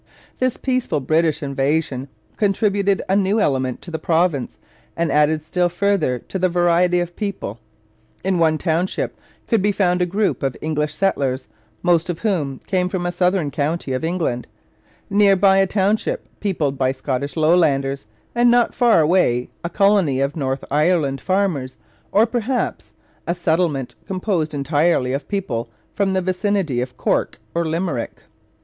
This 0.39 0.57
peaceful 0.57 0.99
British 0.99 1.43
invasion 1.43 2.07
contributed 2.35 3.03
a 3.07 3.15
new 3.15 3.39
element 3.39 3.83
to 3.83 3.91
the 3.91 3.99
province 3.99 4.57
and 4.97 5.11
added 5.11 5.43
still 5.43 5.69
further 5.69 6.17
to 6.17 6.39
the 6.39 6.49
variety 6.49 6.99
of 6.99 7.09
the 7.09 7.13
people. 7.13 7.59
In 8.25 8.39
one 8.39 8.57
township 8.57 9.15
could 9.47 9.61
be 9.61 9.71
found 9.71 10.01
a 10.01 10.07
group 10.07 10.41
of 10.41 10.57
English 10.59 10.95
settlers, 10.95 11.47
most 11.83 12.09
of 12.09 12.21
whom 12.21 12.57
came 12.65 12.89
from 12.89 13.05
a 13.05 13.11
southern 13.11 13.51
county 13.51 13.93
of 13.93 14.03
England, 14.03 14.47
near 15.07 15.35
by 15.35 15.57
a 15.59 15.67
township 15.67 16.27
peopled 16.39 16.79
by 16.79 16.91
Scottish 16.91 17.37
Lowlanders, 17.37 18.07
and 18.33 18.49
not 18.49 18.73
far 18.73 19.01
away 19.01 19.51
a 19.63 19.69
colony 19.69 20.19
of 20.19 20.35
north 20.35 20.63
of 20.63 20.69
Ireland 20.71 21.21
farmers, 21.21 21.77
or 22.11 22.25
perhaps 22.25 22.91
a 23.27 23.35
settlement 23.35 23.93
composed 24.07 24.55
entirely 24.55 25.13
of 25.13 25.27
people 25.27 25.69
from 25.93 26.13
the 26.13 26.21
vicinity 26.21 26.81
of 26.81 26.97
Cork 26.97 27.37
or 27.53 27.67
Limerick. 27.67 28.21